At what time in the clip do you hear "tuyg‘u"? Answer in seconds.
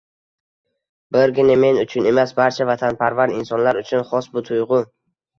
4.49-4.81